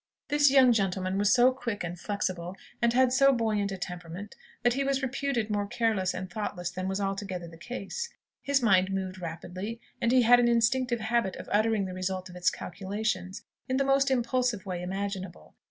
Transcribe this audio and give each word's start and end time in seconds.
This 0.29 0.49
young 0.49 0.73
gentleman 0.73 1.19
was 1.19 1.31
so 1.31 1.51
quick 1.51 1.83
and 1.83 1.95
flexible, 1.99 2.55
and 2.81 2.91
had 2.91 3.13
so 3.13 3.31
buoyant 3.31 3.71
a 3.71 3.77
temperament, 3.77 4.35
that 4.63 4.73
he 4.73 4.83
was 4.83 5.03
reputed 5.03 5.51
more 5.51 5.67
careless 5.67 6.15
and 6.15 6.27
thoughtless 6.27 6.71
than 6.71 6.87
was 6.87 6.99
altogether 6.99 7.47
the 7.47 7.55
case. 7.55 8.09
His 8.41 8.63
mind 8.63 8.91
moved 8.91 9.19
rapidly, 9.21 9.79
and 10.01 10.11
he 10.11 10.23
had 10.23 10.39
an 10.39 10.47
instinctive 10.47 11.01
habit 11.01 11.35
of 11.35 11.47
uttering 11.51 11.85
the 11.85 11.93
result 11.93 12.29
of 12.29 12.35
its 12.35 12.49
calculations, 12.49 13.43
in 13.69 13.77
the 13.77 13.83
most 13.85 14.09
impulsive 14.09 14.65
way 14.65 14.81
imaginable. 14.81 15.53